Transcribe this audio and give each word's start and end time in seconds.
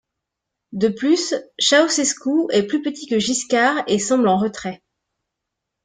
De 0.71 0.87
plus, 0.87 1.35
Ceaușescu 1.59 2.47
est 2.51 2.65
plus 2.65 2.81
petit 2.81 3.05
que 3.07 3.19
Giscard 3.19 3.83
et 3.85 3.99
semble 3.99 4.29
en 4.29 4.37
retrait. 4.39 4.81